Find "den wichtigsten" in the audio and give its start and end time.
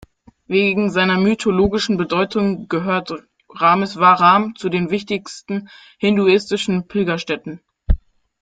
4.69-5.69